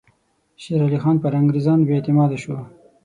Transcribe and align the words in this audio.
شېر 0.61 0.79
علي 0.85 0.99
خان 1.03 1.15
پر 1.23 1.31
انګریزانو 1.39 1.85
بې 1.87 1.93
اعتماده 1.97 2.37
شو. 2.43 2.55